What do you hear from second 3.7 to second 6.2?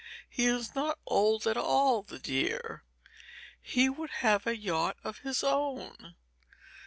would have a yacht of his own.